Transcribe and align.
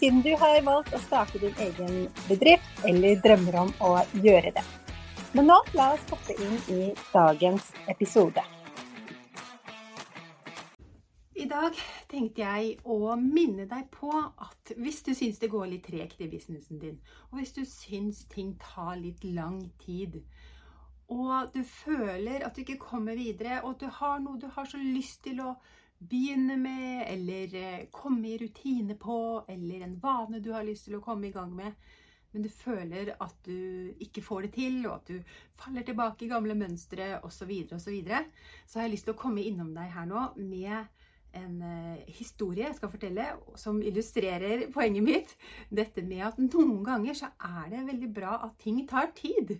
siden 0.00 0.22
du 0.24 0.30
har 0.40 0.62
valgt 0.64 0.94
å 0.96 1.00
starte 1.04 1.40
din 1.42 1.56
egen 1.60 2.06
bedrift 2.28 2.86
eller 2.88 3.20
drømmer 3.20 3.58
om 3.66 3.72
å 3.84 3.90
gjøre 4.24 4.54
det. 4.56 4.64
Men 5.36 5.50
nå 5.50 5.58
la 5.76 5.92
oss 5.94 6.06
hoppe 6.10 6.34
inn 6.40 6.56
i 6.72 6.80
dagens 7.12 7.68
episode. 7.92 8.42
I 11.40 11.46
dag 11.48 11.76
tenkte 12.10 12.42
jeg 12.42 12.72
å 12.84 13.14
minne 13.20 13.66
deg 13.68 13.86
på 13.92 14.10
at 14.12 14.72
hvis 14.76 15.02
du 15.06 15.12
syns 15.16 15.38
det 15.40 15.52
går 15.52 15.68
litt 15.70 15.86
tregt 15.86 16.20
i 16.20 16.28
businessen 16.32 16.80
din, 16.80 16.98
og 17.30 17.40
hvis 17.40 17.54
du 17.56 17.62
syns 17.68 18.24
ting 18.32 18.54
tar 18.60 18.96
litt 19.00 19.24
lang 19.24 19.62
tid, 19.84 20.18
og 21.10 21.52
du 21.54 21.62
føler 21.66 22.44
at 22.46 22.56
du 22.56 22.64
ikke 22.64 22.80
kommer 22.80 23.16
videre, 23.18 23.62
og 23.62 23.76
at 23.76 23.84
du 23.84 23.88
har 24.00 24.20
noe 24.24 24.40
du 24.40 24.48
har 24.52 24.68
så 24.68 24.80
lyst 24.80 25.22
til 25.26 25.40
å 25.44 25.54
begynne 26.00 26.56
med, 26.56 27.04
eller 27.08 27.54
eh, 27.54 27.88
komme 27.92 28.28
i 28.28 28.38
rutine 28.40 28.96
på, 28.96 29.44
eller 29.48 29.80
en 29.84 29.98
vane 30.00 30.40
du 30.40 30.52
har 30.54 30.64
lyst 30.64 30.88
til 30.88 30.96
å 30.96 31.04
komme 31.04 31.28
i 31.28 31.34
gang 31.34 31.52
med, 31.56 31.76
men 32.30 32.44
du 32.46 32.48
føler 32.52 33.12
at 33.18 33.36
du 33.44 33.90
ikke 34.00 34.22
får 34.22 34.46
det 34.46 34.52
til, 34.54 34.78
og 34.86 35.00
at 35.00 35.10
du 35.10 35.34
faller 35.60 35.84
tilbake 35.84 36.24
i 36.24 36.30
gamle 36.30 36.54
mønstre 36.56 37.18
osv., 37.26 37.50
og 37.66 37.80
så, 37.82 37.90
videre, 37.90 38.24
så 38.66 38.80
har 38.80 38.88
jeg 38.88 38.94
lyst 38.94 39.08
til 39.10 39.16
å 39.16 39.20
komme 39.20 39.44
innom 39.44 39.74
deg 39.76 39.92
her 39.92 40.08
nå 40.08 40.28
med 40.38 40.88
en 41.36 41.60
uh, 41.62 41.98
historie 42.10 42.66
jeg 42.66 42.78
skal 42.78 42.90
fortelle, 42.90 43.26
som 43.58 43.78
illustrerer 43.82 44.66
poenget 44.74 45.06
mitt. 45.06 45.34
Dette 45.70 46.02
med 46.06 46.24
at 46.26 46.40
noen 46.42 46.80
ganger 46.86 47.18
så 47.18 47.30
er 47.38 47.70
det 47.70 47.86
veldig 47.86 48.10
bra 48.14 48.38
at 48.46 48.56
ting 48.62 48.82
tar 48.90 49.12
tid. 49.14 49.58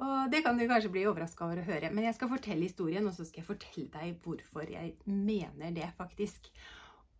Og 0.00 0.30
det 0.32 0.40
kan 0.44 0.56
du 0.56 0.64
kanskje 0.68 0.90
bli 0.92 1.02
overraska 1.08 1.44
over 1.44 1.60
å 1.60 1.66
høre. 1.66 1.90
Men 1.92 2.06
jeg 2.06 2.16
skal 2.16 2.30
fortelle 2.30 2.64
historien, 2.64 3.06
og 3.08 3.16
så 3.16 3.26
skal 3.28 3.42
jeg 3.42 3.48
fortelle 3.50 3.90
deg 3.92 4.22
hvorfor 4.24 4.70
jeg 4.72 4.94
mener 5.04 5.74
det, 5.76 5.88
faktisk. 5.98 6.48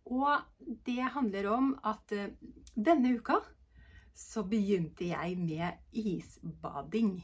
Og 0.09 0.41
det 0.87 1.11
handler 1.13 1.51
om 1.53 1.69
at 1.85 2.15
uh, 2.17 2.31
denne 2.73 3.13
uka 3.13 3.37
så 4.17 4.43
begynte 4.45 5.07
jeg 5.09 5.37
med 5.39 5.79
isbading. 5.93 7.15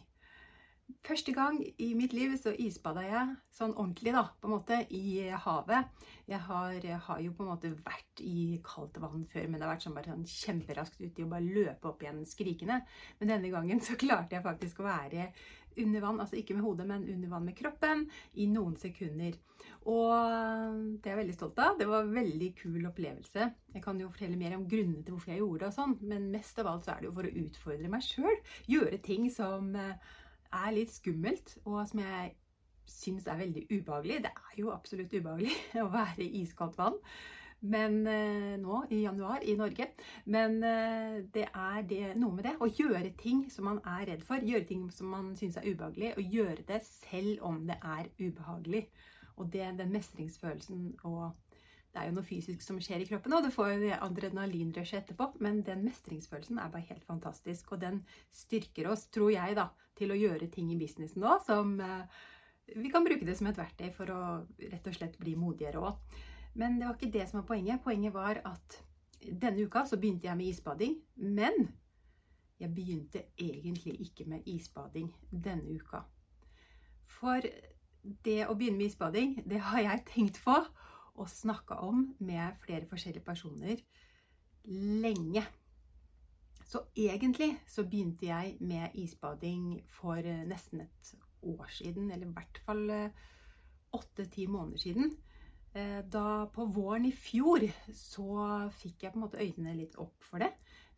Første 1.06 1.34
gang 1.34 1.60
i 1.82 1.92
mitt 1.98 2.14
liv 2.14 2.34
så 2.38 2.52
isbada 2.58 3.04
jeg 3.06 3.36
sånn 3.54 3.76
ordentlig, 3.76 4.14
da, 4.16 4.24
på 4.42 4.50
en 4.50 4.54
måte, 4.56 4.80
i 4.94 5.30
havet. 5.46 5.88
Jeg 6.30 6.42
har, 6.48 6.88
har, 7.06 7.22
jo 7.24 7.34
på 7.38 7.46
en 7.46 7.52
måte 7.52 7.72
vært 7.86 8.24
i 8.26 8.60
kaldt 8.66 9.00
vann 9.02 9.26
før, 9.30 9.48
men 9.48 9.60
det 9.60 9.68
har 9.68 9.74
vært 9.76 9.86
sånn 9.86 9.96
bare 9.98 10.12
sånn 10.12 10.28
kjemperaskt 10.30 11.02
uti 11.02 11.26
og 11.26 11.32
bare 11.34 11.54
løpe 11.60 11.92
opp 11.92 12.04
igjen 12.04 12.22
skrikende. 12.28 12.82
Men 13.22 13.34
denne 13.34 13.54
gangen 13.54 13.82
så 13.86 13.98
klarte 14.00 14.38
jeg 14.38 14.46
faktisk 14.46 14.82
å 14.82 14.90
være 14.90 15.30
under 15.80 16.04
vann, 16.04 16.20
altså 16.20 16.40
ikke 16.40 16.58
med 16.58 16.66
hodet, 16.66 16.88
men 16.90 17.06
under 17.08 17.32
vann 17.32 17.46
med 17.48 17.58
kroppen, 17.58 18.08
i 18.42 18.48
noen 18.52 18.76
sekunder. 18.80 19.38
Og 19.90 20.14
det 21.00 21.08
er 21.08 21.14
jeg 21.14 21.22
veldig 21.22 21.36
stolt 21.36 21.62
av. 21.64 21.78
Det 21.80 21.88
var 21.88 22.06
en 22.06 22.16
veldig 22.18 22.50
kul 22.60 22.88
opplevelse. 22.90 23.50
Jeg 23.76 23.84
kan 23.84 24.00
jo 24.02 24.10
fortelle 24.12 24.40
mer 24.40 24.58
om 24.58 24.66
grunnene 24.70 25.06
til 25.06 25.16
hvorfor 25.16 25.34
jeg 25.34 25.44
gjorde 25.44 25.62
det 25.64 25.70
og 25.70 25.78
sånn, 25.78 26.00
men 26.12 26.32
mest 26.34 26.60
av 26.62 26.72
alt 26.72 26.88
så 26.88 26.96
er 26.96 27.04
det 27.04 27.10
jo 27.10 27.14
for 27.16 27.30
å 27.30 27.36
utfordre 27.44 27.92
meg 27.94 28.06
sjøl. 28.06 28.42
Gjøre 28.72 29.02
ting 29.06 29.30
som 29.34 29.72
er 30.54 30.72
litt 30.76 30.94
skummelt, 30.94 31.58
og 31.66 31.82
som 31.90 32.04
jeg 32.04 32.36
syns 32.90 33.28
er 33.30 33.38
veldig 33.38 33.68
ubehagelig. 33.70 34.24
Det 34.26 34.32
er 34.34 34.56
jo 34.62 34.72
absolutt 34.74 35.14
ubehagelig 35.14 35.54
å 35.86 35.90
være 35.94 36.26
i 36.26 36.42
iskaldt 36.44 36.80
vann 36.80 36.98
men 37.60 38.08
eh, 38.08 38.56
nå 38.60 38.84
i 38.90 39.02
januar 39.04 39.44
i 39.44 39.56
Norge. 39.60 39.90
Men 40.32 40.64
eh, 40.64 41.20
det 41.34 41.46
er 41.50 41.82
det, 41.90 42.02
noe 42.20 42.36
med 42.36 42.48
det 42.48 42.56
å 42.64 42.70
gjøre 42.70 43.12
ting 43.20 43.46
som 43.52 43.68
man 43.68 43.82
er 43.84 44.06
redd 44.14 44.24
for, 44.26 44.44
gjøre 44.44 44.68
ting 44.70 44.88
som 44.96 45.12
man 45.12 45.34
syns 45.40 45.60
er 45.60 45.68
ubehagelig, 45.68 46.14
og 46.18 46.36
gjøre 46.38 46.66
det 46.68 46.82
selv 46.88 47.44
om 47.50 47.62
det 47.68 47.80
er 47.84 48.10
ubehagelig. 48.20 48.86
Og 49.40 49.52
det, 49.52 49.68
den 49.80 49.94
mestringsfølelsen 49.96 50.94
og 51.08 51.32
det 51.90 52.02
er 52.02 52.10
jo 52.10 52.16
noe 52.20 52.26
fysisk 52.26 52.62
som 52.62 52.78
skjer 52.82 53.02
i 53.02 53.08
kroppen, 53.10 53.34
og 53.34 53.46
du 53.46 53.50
får 53.54 53.88
adrenalinrush 53.98 54.98
etterpå. 55.00 55.32
Men 55.42 55.64
den 55.66 55.82
mestringsfølelsen 55.88 56.60
er 56.62 56.70
bare 56.74 56.86
helt 56.86 57.06
fantastisk, 57.08 57.74
og 57.74 57.82
den 57.82 58.04
styrker 58.36 58.92
oss, 58.92 59.08
tror 59.14 59.32
jeg, 59.34 59.56
da, 59.58 59.70
til 59.98 60.14
å 60.14 60.20
gjøre 60.20 60.52
ting 60.54 60.70
i 60.70 60.78
businessen 60.80 61.26
nå 61.26 61.40
som 61.48 61.80
eh, 61.84 62.20
Vi 62.70 62.92
kan 62.94 63.06
bruke 63.06 63.26
det 63.26 63.34
som 63.40 63.50
et 63.50 63.58
verktøy 63.58 63.90
for 63.96 64.14
å 64.14 64.22
rett 64.62 64.88
og 64.92 64.94
slett 64.96 65.18
bli 65.18 65.34
modigere 65.40 65.82
òg. 65.82 66.20
Men 66.54 66.78
det 66.78 66.86
var 66.86 66.98
ikke 67.00 67.16
det 67.18 67.26
som 67.30 67.40
var 67.40 67.48
poenget. 67.50 67.82
Poenget 67.82 68.14
var 68.14 68.42
at 68.46 68.78
denne 69.20 69.66
uka 69.66 69.86
så 69.90 69.98
begynte 69.98 70.30
jeg 70.30 70.38
med 70.38 70.52
isbading. 70.52 70.94
Men 71.18 71.58
jeg 72.62 72.74
begynte 72.76 73.24
egentlig 73.42 73.96
ikke 74.06 74.28
med 74.30 74.46
isbading 74.46 75.10
denne 75.32 75.80
uka. 75.80 76.04
For 77.10 77.42
det 78.26 78.44
å 78.46 78.54
begynne 78.54 78.78
med 78.78 78.92
isbading, 78.92 79.34
det 79.50 79.64
har 79.72 79.82
jeg 79.88 80.06
tenkt 80.14 80.42
på 80.46 80.60
og 81.20 81.30
snakka 81.30 81.82
om 81.84 82.06
med 82.20 82.56
flere 82.64 82.88
forskjellige 82.88 83.26
personer 83.26 83.82
lenge. 85.04 85.44
Så 86.70 86.84
egentlig 86.96 87.58
så 87.68 87.84
begynte 87.84 88.28
jeg 88.30 88.58
med 88.60 88.94
isbading 88.94 89.82
for 89.90 90.22
eh, 90.22 90.46
nesten 90.48 90.82
et 90.82 91.16
år 91.42 91.66
siden, 91.74 92.12
eller 92.12 92.28
i 92.28 92.36
hvert 92.36 92.62
fall 92.66 92.90
eh, 92.90 93.10
åtte-ti 93.94 94.46
måneder 94.46 94.78
siden. 94.78 95.16
Eh, 95.74 96.04
da 96.14 96.46
på 96.54 96.66
våren 96.66 97.06
i 97.10 97.12
fjor 97.12 97.66
så 97.94 98.70
fikk 98.82 99.04
jeg 99.04 99.14
på 99.14 99.20
en 99.20 99.26
måte 99.26 99.42
øynene 99.42 99.78
litt 99.80 99.98
opp 99.98 100.24
for 100.24 100.46
det. 100.46 100.52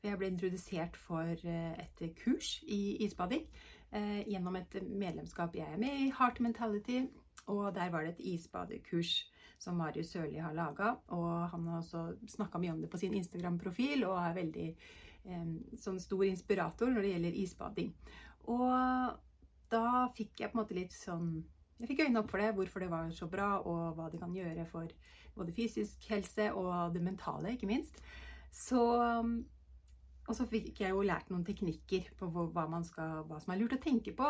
Jeg 0.03 0.17
ble 0.17 0.31
introdusert 0.31 0.97
for 0.97 1.29
et 1.45 1.99
kurs 2.17 2.55
i 2.65 2.97
isbading 3.05 3.43
gjennom 4.25 4.55
et 4.57 4.77
medlemskap 4.81 5.53
jeg 5.53 5.67
er 5.69 5.77
med 5.77 5.99
i, 6.07 6.07
Heart 6.17 6.39
Mentality. 6.41 7.03
Og 7.53 7.75
der 7.75 7.91
var 7.93 8.07
det 8.07 8.15
et 8.15 8.23
isbadekurs 8.33 9.11
som 9.61 9.77
Marius 9.77 10.11
Sørli 10.15 10.41
har 10.41 10.55
laga. 10.57 10.95
Og 11.13 11.29
han 11.53 11.69
har 11.69 11.79
også 11.81 12.03
snakka 12.35 12.61
mye 12.61 12.73
om 12.73 12.81
det 12.81 12.89
på 12.91 12.99
sin 13.01 13.15
Instagram-profil 13.19 14.05
og 14.07 14.17
er 14.17 14.37
veldig 14.39 14.67
eh, 14.71 15.53
sånn 15.79 16.01
stor 16.01 16.25
inspirator 16.27 16.91
når 16.91 17.05
det 17.05 17.13
gjelder 17.15 17.39
isbading. 17.43 17.93
Og 18.49 18.67
da 19.71 19.85
fikk 20.17 20.41
jeg 20.41 20.51
på 20.51 20.57
en 20.57 20.63
måte 20.63 20.77
litt 20.77 20.95
sånn 20.95 21.33
Jeg 21.81 21.89
fikk 21.89 22.01
øynene 22.03 22.21
opp 22.21 22.27
for 22.29 22.37
det, 22.37 22.51
hvorfor 22.53 22.83
det 22.83 22.91
var 22.91 23.07
så 23.17 23.25
bra, 23.25 23.55
og 23.65 23.95
hva 23.97 24.11
det 24.13 24.19
kan 24.21 24.35
gjøre 24.35 24.67
for 24.69 24.91
både 25.33 25.53
fysisk 25.55 26.03
helse 26.11 26.51
og 26.53 26.93
det 26.93 27.01
mentale, 27.01 27.55
ikke 27.55 27.69
minst. 27.71 27.97
Så 28.53 28.83
og 30.29 30.37
så 30.37 30.45
fikk 30.47 30.83
jeg 30.83 30.93
jo 30.93 31.01
lært 31.05 31.31
noen 31.31 31.45
teknikker 31.47 32.11
på 32.19 32.29
hva, 32.31 32.67
skal, 32.85 33.23
hva, 33.27 33.39
som 33.41 33.53
er 33.53 33.59
lurt 33.59 33.75
å 33.75 33.81
tenke 33.81 34.13
på. 34.15 34.27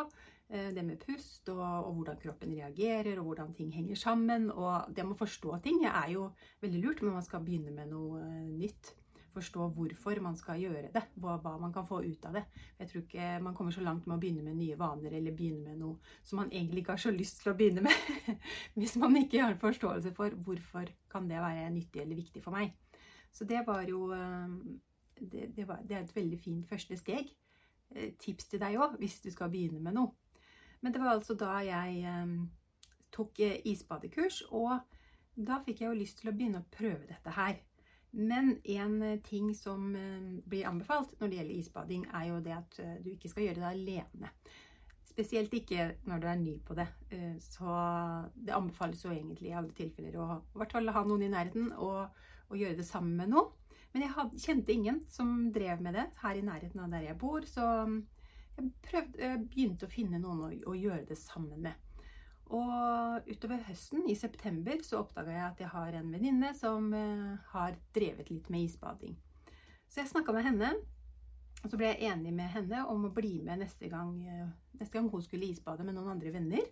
Eh, 0.52 0.74
det 0.76 0.84
med 0.84 1.00
pust, 1.00 1.50
og, 1.50 1.86
og, 1.86 1.94
hvordan 1.94 2.18
kroppen 2.20 2.52
reagerer, 2.52 3.20
og 3.20 3.24
hvordan 3.30 3.54
ting 3.56 3.70
henger 3.74 3.96
sammen. 3.96 4.50
Og 4.52 4.90
det 4.96 5.06
med 5.06 5.16
å 5.16 5.22
forstå 5.22 5.60
ting 5.64 5.86
er 5.88 6.10
jo 6.12 6.26
veldig 6.64 6.82
lurt, 6.84 7.04
men 7.06 7.16
man 7.16 7.24
skal 7.24 7.46
begynne 7.46 7.72
med 7.72 7.88
noe 7.94 8.20
eh, 8.20 8.50
nytt. 8.60 8.90
Forstå 9.32 9.70
hvorfor 9.72 10.20
man 10.20 10.36
skal 10.36 10.60
gjøre 10.60 10.90
det, 10.92 11.06
hva, 11.24 11.38
hva, 11.40 11.54
man 11.56 11.72
kan 11.72 11.86
få 11.88 12.02
ut 12.04 12.26
av 12.28 12.36
det. 12.36 12.42
Jeg 12.82 12.90
tror 12.90 13.04
ikke 13.06 13.28
man 13.46 13.56
kommer 13.56 13.72
så 13.72 13.84
langt 13.86 14.04
med 14.04 14.18
å 14.18 14.20
begynne 14.20 14.44
med 14.44 14.60
nye 14.60 14.76
vaner 14.76 15.16
eller 15.16 15.38
begynne 15.38 15.72
med 15.72 15.80
noe 15.80 16.18
som 16.28 16.42
man 16.42 16.52
egentlig 16.52 16.84
ikke 16.84 16.98
har 16.98 17.04
så 17.06 17.14
lyst 17.16 17.40
til 17.40 17.54
å 17.54 17.56
begynne 17.56 17.86
med. 17.86 18.26
Hvis 18.82 18.98
man 19.00 19.16
ikke 19.22 19.46
har 19.46 19.56
forståelse 19.62 20.12
for 20.18 20.36
hvorfor 20.36 20.92
kan 21.14 21.32
det 21.32 21.40
være 21.40 21.70
nyttig 21.72 22.04
eller 22.04 22.20
viktig 22.20 22.44
for 22.44 22.58
meg. 22.58 22.76
Så 23.32 23.48
det 23.48 23.64
var 23.70 23.88
jo 23.88 24.10
eh, 24.12 24.58
det, 25.22 25.54
det, 25.56 25.64
var, 25.70 25.80
det, 25.80 25.96
er 25.96 26.04
et 26.04 26.16
veldig 26.18 26.42
fint 26.44 26.68
første 26.68 27.00
steg. 27.00 27.32
Tips 28.20 28.52
til 28.52 28.60
deg 28.60 28.76
òg, 28.80 29.00
hvis 29.00 29.22
du 29.24 29.32
skal 29.32 29.52
begynne 29.52 29.80
med 29.84 29.96
noe. 29.96 30.12
Men 30.82 30.94
det 30.94 31.02
var 31.02 31.16
altså 31.16 31.38
da 31.38 31.60
jeg 31.66 32.02
eh, 32.10 32.38
tok 33.14 33.40
eh, 33.46 33.60
isbadekurs, 33.70 34.44
og 34.50 34.80
da 35.36 35.62
fikk 35.66 35.84
jeg 35.84 35.92
jo 35.92 36.00
lyst 36.00 36.22
til 36.22 36.32
å 36.32 36.36
begynne 36.36 36.62
å 36.64 36.72
prøve 36.74 37.06
dette 37.10 37.36
her. 37.36 37.60
Men 38.12 38.58
en 38.64 39.02
eh, 39.02 39.20
ting 39.24 39.54
som 39.56 39.96
eh, 39.96 40.20
blir 40.46 40.68
anbefalt 40.68 41.16
når 41.20 41.32
det 41.32 41.40
gjelder 41.40 41.62
isbading, 41.62 42.04
er 42.12 42.28
jo 42.28 42.42
det 42.44 42.58
at 42.58 42.82
eh, 42.84 42.98
du 43.04 43.10
ikke 43.14 43.32
skal 43.32 43.48
gjøre 43.48 43.62
det 43.62 43.70
alene. 43.70 44.34
Spesielt 45.08 45.54
ikke 45.56 45.88
når 46.08 46.20
du 46.20 46.28
er 46.28 46.38
ny 46.40 46.54
på 46.64 46.76
det. 46.78 46.86
Så 47.44 47.72
det 48.32 48.54
anbefales 48.56 49.02
jo 49.04 49.12
egentlig 49.12 49.50
i 49.50 49.58
alle 49.60 49.74
tilfeller 49.76 50.16
å 50.16 50.28
hvert 50.56 50.72
fall 50.72 50.88
ha 50.96 51.02
noen 51.04 51.26
i 51.26 51.32
nærheten 51.34 51.74
og, 51.76 52.16
og 52.48 52.56
gjøre 52.56 52.78
det 52.78 52.86
sammen 52.88 53.18
med 53.20 53.34
noen. 53.34 53.50
Men 53.92 54.06
jeg 54.06 54.40
kjente 54.40 54.72
ingen 54.72 55.02
som 55.12 55.50
drev 55.52 55.84
med 55.84 55.98
det 56.00 56.06
her 56.22 56.40
i 56.40 56.46
nærheten 56.48 56.80
av 56.80 56.96
der 56.96 57.10
jeg 57.10 57.20
bor. 57.20 57.44
Så 57.44 57.66
prøvde, 58.86 59.22
jeg 59.22 59.46
begynte 59.52 59.88
å 59.88 59.92
finne 59.92 60.20
noen 60.22 60.44
å, 60.46 60.52
å, 60.72 60.76
gjøre 60.78 61.06
det 61.10 61.18
sammen 61.20 61.64
med. 61.66 61.90
Og 62.52 63.28
utover 63.32 63.62
høsten, 63.70 64.04
i 64.12 64.16
september, 64.20 64.82
så 64.84 65.00
oppdaga 65.02 65.36
jeg 65.36 65.46
at 65.46 65.62
jeg 65.64 65.72
har 65.72 65.98
en 65.98 66.10
venninne 66.12 66.52
som 66.58 66.90
uh, 66.92 67.38
har 67.54 67.78
drevet 67.96 68.32
litt 68.32 68.50
med 68.52 68.68
isbading. 68.68 69.16
Så 69.88 70.02
jeg 70.02 70.12
snakka 70.12 70.36
med 70.36 70.48
henne, 70.48 70.74
og 71.62 71.70
så 71.70 71.78
ble 71.78 71.92
jeg 71.92 72.12
enig 72.12 72.34
med 72.36 72.52
henne 72.52 72.84
om 72.92 73.08
å 73.08 73.14
bli 73.14 73.38
med 73.46 73.62
neste 73.62 73.90
gang, 73.92 74.14
eh, 74.26 74.48
neste 74.80 74.98
gang 74.98 75.10
hun 75.12 75.22
skulle 75.22 75.50
isbade 75.52 75.86
med 75.86 75.94
noen 75.94 76.16
andre 76.16 76.32
venner. 76.34 76.64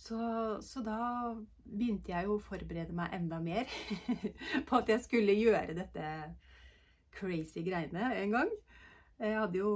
Så, 0.00 0.18
så, 0.64 0.80
da 0.82 1.36
begynte 1.68 2.14
jeg 2.14 2.26
jo 2.26 2.38
å 2.38 2.42
forberede 2.42 2.96
meg 2.96 3.12
enda 3.14 3.38
mer 3.44 3.68
på 4.66 4.80
at 4.80 4.88
jeg 4.90 5.04
skulle 5.04 5.36
gjøre 5.36 5.76
dette 5.76 6.06
crazy 7.14 7.62
greiene 7.66 8.08
en 8.16 8.34
gang. 8.34 8.50
Jo 9.20 9.70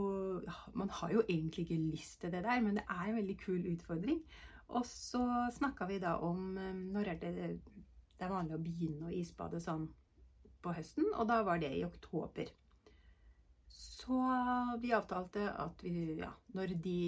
Man 0.73 0.91
har 0.91 1.11
jo 1.13 1.23
egentlig 1.29 1.67
ikke 1.67 1.83
lyst 1.93 2.21
til 2.21 2.33
det 2.33 2.45
der, 2.45 2.61
men 2.65 2.79
det 2.79 2.85
er 2.89 3.09
en 3.09 3.17
veldig 3.17 3.39
kul 3.39 3.67
utfordring. 3.75 4.23
Og 4.69 4.87
så 4.89 5.21
snakka 5.53 5.87
vi 5.87 5.99
da 6.01 6.17
om 6.25 6.57
eh, 6.57 6.73
når 6.73 7.13
er 7.13 7.19
det, 7.21 7.35
det 8.17 8.25
er 8.25 8.33
vanlig 8.33 8.57
å 8.57 8.63
begynne 8.65 9.11
å 9.11 9.13
isbade 9.13 9.61
sånn 9.61 9.85
på 10.65 10.73
høsten, 10.73 11.11
og 11.13 11.29
da 11.29 11.43
var 11.45 11.61
det 11.61 11.75
i 11.77 11.85
oktober. 11.85 12.49
Så 13.69 14.17
vi 14.81 14.93
avtalte 14.97 15.51
at 15.61 15.85
vi, 15.85 16.17
ja, 16.21 16.31
når 16.57 16.75
de 16.81 16.99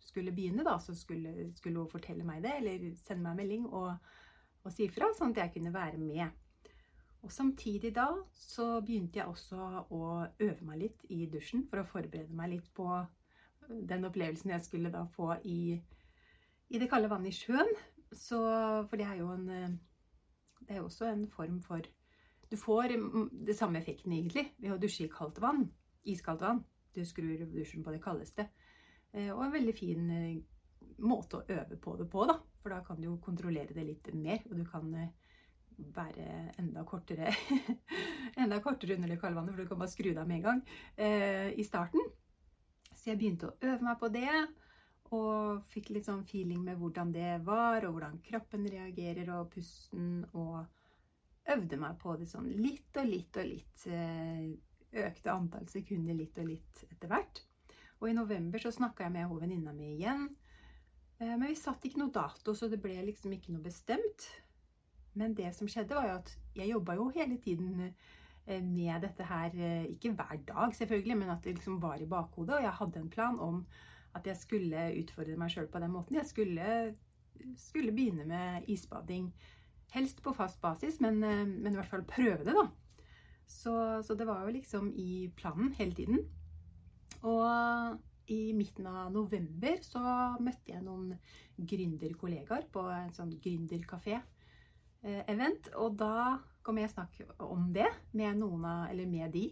skulle 0.00 0.34
begynne, 0.36 0.64
da, 0.64 0.76
så 0.78 0.94
skulle, 0.94 1.50
skulle, 1.56 1.80
hun 1.80 1.90
fortelle 1.90 2.24
meg 2.24 2.42
det, 2.44 2.54
eller 2.60 2.86
sende 3.00 3.24
meg 3.24 3.32
en 3.32 3.40
melding 3.40 3.66
og, 3.68 4.12
og 4.62 4.72
si 4.72 4.86
ifra, 4.86 5.10
sånn 5.16 5.34
at 5.34 5.42
jeg 5.44 5.54
kunne 5.56 5.74
være 5.74 6.00
med. 6.00 6.44
Og 7.26 7.32
Samtidig 7.34 7.90
da 7.96 8.06
så 8.38 8.64
begynte 8.86 9.18
jeg 9.18 9.26
også 9.26 9.56
å 9.90 10.02
øve 10.30 10.66
meg 10.68 10.78
litt 10.84 11.00
i 11.10 11.24
dusjen 11.26 11.64
for 11.66 11.82
å 11.82 11.88
forberede 11.88 12.36
meg 12.38 12.52
litt 12.52 12.68
på 12.76 12.86
den 13.66 14.06
opplevelsen 14.06 14.52
jeg 14.52 14.62
skulle 14.62 14.92
da 14.94 15.02
få 15.16 15.32
i, 15.42 15.74
i 16.70 16.78
det 16.78 16.86
kalde 16.92 17.10
vannet 17.10 17.34
i 17.34 17.34
sjøen. 17.34 17.72
Så, 18.14 18.38
for 18.86 18.94
det 18.94 19.08
er 19.08 19.18
jo 19.18 19.32
en 19.34 19.48
Det 20.60 20.74
er 20.74 20.78
jo 20.78 20.86
også 20.86 21.08
en 21.10 21.26
form 21.30 21.58
for 21.62 21.82
Du 22.50 22.56
får 22.56 22.94
det 23.46 23.56
samme 23.58 23.80
effekten 23.82 24.12
egentlig 24.12 24.52
ved 24.62 24.76
å 24.76 24.78
dusje 24.78 25.08
i 25.08 25.10
kaldt 25.10 25.42
vann. 25.42 25.66
Iskaldt 26.06 26.46
vann. 26.46 26.62
Du 26.94 27.02
skrur 27.04 27.42
dusjen 27.50 27.82
på 27.82 27.90
det 27.90 28.04
kaldeste. 28.04 28.46
Eh, 29.12 29.32
og 29.34 29.42
en 29.44 29.52
veldig 29.52 29.74
fin 29.74 30.10
eh, 30.14 30.38
måte 31.02 31.40
å 31.40 31.46
øve 31.50 31.76
på 31.82 31.96
det 31.98 32.06
på, 32.12 32.22
da. 32.30 32.38
For 32.62 32.70
da 32.70 32.84
kan 32.86 33.02
du 33.02 33.08
jo 33.08 33.18
kontrollere 33.18 33.74
det 33.74 33.84
litt 33.88 34.14
mer, 34.14 34.46
og 34.46 34.62
du 34.62 34.64
kan 34.70 34.94
være 35.76 36.26
enda 36.60 36.84
kortere 36.88 37.32
enda 38.42 38.60
kortere 38.64 38.96
under 38.96 39.12
det 39.12 39.18
kalde 39.20 39.38
vannet, 39.38 39.54
for 39.54 39.62
du 39.62 39.70
kan 39.70 39.80
bare 39.82 39.92
skru 39.92 40.12
deg 40.12 40.22
med 40.28 40.38
en 40.38 40.46
gang 40.46 40.62
eh, 40.96 41.50
i 41.56 41.64
starten. 41.66 42.02
Så 42.94 43.10
jeg 43.10 43.20
begynte 43.20 43.50
å 43.50 43.56
øve 43.60 43.82
meg 43.84 43.98
på 44.00 44.10
det, 44.14 44.30
og 45.14 45.66
fikk 45.70 45.92
litt 45.94 46.08
sånn 46.08 46.24
feeling 46.26 46.64
med 46.66 46.80
hvordan 46.80 47.12
det 47.14 47.36
var, 47.46 47.84
og 47.86 47.96
hvordan 47.96 48.18
kroppen 48.24 48.66
reagerer, 48.72 49.28
og 49.36 49.52
pusten, 49.52 50.24
og 50.34 50.64
øvde 51.54 51.78
meg 51.78 51.98
på 52.00 52.16
det 52.18 52.26
sånn 52.30 52.48
litt 52.58 52.96
og 52.98 53.06
litt 53.06 53.38
og 53.38 53.52
litt. 53.52 53.84
Eh, 53.86 54.48
økte 54.96 55.32
antall 55.32 55.68
sekunder 55.68 56.16
litt 56.16 56.38
og 56.40 56.48
litt 56.48 56.82
etter 56.88 57.10
hvert. 57.10 57.42
Og 58.00 58.10
i 58.10 58.16
november 58.16 58.62
så 58.62 58.72
snakka 58.74 59.06
jeg 59.06 59.14
med 59.14 59.38
venninna 59.40 59.74
mi 59.76 59.92
igjen. 59.94 60.26
Eh, 61.18 61.36
men 61.36 61.46
vi 61.48 61.56
satt 61.58 61.84
ikke 61.86 62.02
noe 62.02 62.14
dato, 62.14 62.54
så 62.54 62.68
det 62.72 62.80
ble 62.82 62.96
liksom 63.06 63.34
ikke 63.36 63.54
noe 63.54 63.64
bestemt. 63.64 64.26
Men 65.16 65.34
det 65.36 65.52
som 65.56 65.68
skjedde, 65.70 65.96
var 65.96 66.08
jo 66.10 66.18
at 66.20 66.32
jeg 66.56 66.70
jobba 66.70 66.96
jo 66.98 67.08
hele 67.14 67.38
tiden 67.40 67.88
eh, 67.88 68.62
med 68.62 69.00
dette 69.04 69.26
her. 69.26 69.54
Eh, 69.56 69.90
ikke 69.94 70.12
hver 70.18 70.40
dag, 70.48 70.74
selvfølgelig, 70.76 71.18
men 71.22 71.32
at 71.32 71.44
det 71.44 71.56
liksom 71.56 71.80
var 71.82 72.00
i 72.00 72.08
bakhodet. 72.10 72.58
Og 72.58 72.66
jeg 72.66 72.78
hadde 72.80 73.02
en 73.02 73.12
plan 73.12 73.38
om 73.40 73.62
at 74.16 74.26
jeg 74.28 74.36
skulle 74.40 74.88
utfordre 75.00 75.36
meg 75.40 75.52
sjøl 75.52 75.68
på 75.72 75.80
den 75.82 75.92
måten. 75.92 76.16
Jeg 76.20 76.28
skulle, 76.28 76.96
skulle, 77.60 77.92
begynne 77.96 78.24
med 78.28 78.68
isbading. 78.72 79.30
Helst 79.92 80.22
på 80.22 80.32
fast 80.36 80.60
basis, 80.60 81.00
men, 81.00 81.20
men 81.20 81.72
i 81.72 81.76
hvert 81.76 81.88
fall 81.88 82.04
prøve 82.04 82.44
det, 82.44 82.56
da. 82.56 82.66
Så, 83.46 84.02
så 84.02 84.16
det 84.18 84.26
var 84.26 84.42
jo 84.44 84.52
liksom 84.56 84.90
i 84.98 85.30
planen 85.36 85.72
hele 85.78 85.94
tiden. 85.94 86.24
Og 87.22 88.00
i 88.32 88.52
midten 88.56 88.88
av 88.90 89.12
november 89.14 89.78
så 89.86 90.02
møtte 90.42 90.74
jeg 90.74 90.82
noen 90.82 91.12
gründerkollegaer 91.56 92.66
på 92.74 92.82
en 92.90 93.12
sånn 93.14 93.36
gründerkafé-event. 95.06 95.70
Og 95.76 95.96
da 95.98 96.38
kommer 96.62 96.82
jeg 96.82 96.90
snakke 96.90 97.26
om 97.38 97.72
det 97.72 97.88
med 98.12 98.38
noen 98.38 98.64
av, 98.64 98.90
eller 98.90 99.06
med 99.06 99.32
de. 99.32 99.50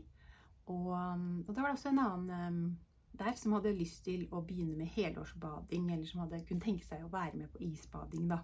Og, 0.66 0.90
og 0.94 1.54
da 1.54 1.60
var 1.60 1.70
det 1.70 1.78
også 1.78 1.92
en 1.92 1.98
annen 1.98 2.48
um, 2.48 2.78
der 3.14 3.36
som 3.36 3.52
hadde 3.52 3.76
lyst 3.76 4.04
til 4.04 4.26
å 4.32 4.42
begynne 4.42 4.76
med 4.76 4.90
helårsbading, 4.90 5.92
eller 5.92 6.06
som 6.06 6.24
hadde 6.24 6.44
kunne 6.48 6.64
tenke 6.64 6.84
seg 6.84 7.04
å 7.04 7.12
være 7.12 7.36
med 7.38 7.52
på 7.52 7.62
isbading, 7.62 8.28
da. 8.28 8.40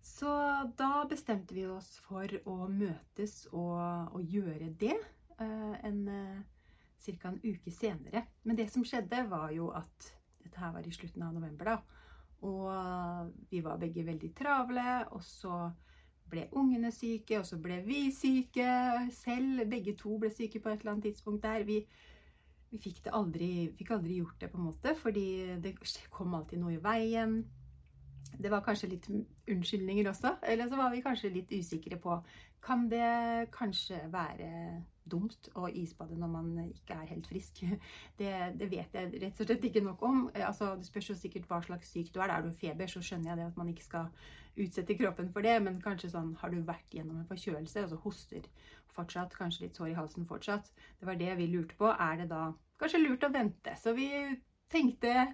Så 0.00 0.30
da 0.78 1.04
bestemte 1.08 1.54
vi 1.54 1.66
oss 1.68 1.98
for 2.04 2.28
å 2.48 2.68
møtes 2.68 3.46
og, 3.52 4.14
og 4.14 4.22
gjøre 4.22 4.70
det. 4.80 4.96
Uh, 5.40 5.74
en 5.84 6.00
uh, 6.08 6.40
ca. 7.00 7.30
en 7.30 7.40
uke 7.42 7.72
senere. 7.72 8.26
Men 8.44 8.56
det 8.56 8.70
som 8.70 8.84
skjedde, 8.84 9.24
var 9.30 9.50
jo 9.56 9.70
at 9.72 10.12
dette 10.44 10.60
her 10.60 10.72
var 10.74 10.86
i 10.86 10.92
slutten 10.92 11.24
av 11.24 11.34
november, 11.34 11.74
da. 11.74 11.99
Og 12.46 13.32
vi 13.50 13.60
var 13.64 13.80
begge 13.80 14.04
veldig 14.06 14.30
travle, 14.36 14.84
og 15.12 15.22
så 15.24 15.68
ble 16.30 16.46
ungene 16.56 16.92
syke, 16.94 17.40
og 17.40 17.46
så 17.46 17.58
ble 17.60 17.80
vi 17.84 18.06
syke 18.14 18.68
selv. 19.12 19.66
Begge 19.70 19.96
to 19.98 20.16
ble 20.22 20.30
syke 20.32 20.62
på 20.62 20.70
et 20.70 20.80
eller 20.80 20.94
annet 20.94 21.10
tidspunkt 21.10 21.44
der. 21.44 21.66
Vi, 21.68 21.80
vi 22.70 22.80
fikk, 22.80 23.02
aldri, 23.12 23.50
fikk 23.76 23.92
aldri 23.96 24.20
gjort 24.20 24.40
det, 24.40 24.50
på 24.52 24.60
en 24.60 24.68
måte, 24.70 24.94
fordi 25.02 25.26
det 25.60 25.74
kom 26.14 26.36
alltid 26.38 26.62
noe 26.62 26.76
i 26.78 26.82
veien. 26.84 27.42
Det 28.38 28.50
var 28.52 28.62
kanskje 28.64 28.92
litt 28.92 29.10
unnskyldninger 29.50 30.08
også. 30.10 30.36
Eller 30.46 30.70
så 30.70 30.78
var 30.78 30.94
vi 30.94 31.02
kanskje 31.04 31.34
litt 31.34 31.52
usikre 31.52 31.98
på 32.00 32.20
Kan 32.60 32.88
det 32.90 33.48
kanskje 33.54 34.02
være 34.12 34.48
dumt 35.10 35.48
å 35.58 35.68
isbade 35.68 36.16
når 36.18 36.30
man 36.30 36.50
ikke 36.66 36.96
er 36.96 37.08
helt 37.10 37.28
frisk. 37.30 37.62
Det, 38.20 38.32
det, 38.60 38.68
vet 38.68 38.94
jeg 38.94 39.22
rett 39.22 39.40
og 39.40 39.48
slett 39.48 39.64
ikke 39.64 39.82
nok 39.84 40.02
om. 40.06 40.18
Altså, 40.34 40.74
det 40.76 40.86
spørs 40.86 41.10
jo 41.10 41.16
sikkert 41.16 41.48
hva 41.48 41.62
slags 41.64 41.92
syk 41.94 42.12
du 42.14 42.20
er. 42.20 42.32
Er 42.34 42.44
du 42.44 42.52
feber, 42.60 42.90
så 42.90 43.02
skjønner 43.04 43.32
jeg 43.32 43.40
det 43.40 43.46
at 43.48 43.56
man 43.56 43.70
ikke 43.72 43.86
skal 43.86 44.10
utsette 44.60 44.96
kroppen 44.98 45.30
for 45.32 45.46
det. 45.46 45.56
Men 45.64 45.80
kanskje 45.82 46.12
sånn, 46.12 46.34
har 46.42 46.52
du 46.52 46.60
vært 46.68 46.94
gjennom 46.94 47.22
en 47.22 47.30
forkjølelse, 47.30 47.86
altså 47.86 48.00
hoster 48.04 48.46
fortsatt, 48.94 49.36
kanskje 49.38 49.66
litt 49.66 49.78
sår 49.78 49.94
i 49.94 49.96
halsen 49.98 50.28
fortsatt. 50.28 50.70
Det 51.00 51.08
var 51.08 51.18
det 51.20 51.32
vi 51.40 51.48
lurte 51.48 51.78
på. 51.80 51.88
Er 51.90 52.20
det 52.20 52.30
da 52.32 52.50
kanskje 52.80 53.02
lurt 53.02 53.24
å 53.26 53.32
vente? 53.32 53.76
Så 53.80 53.96
vi 53.96 54.10
tenkte 54.70 55.32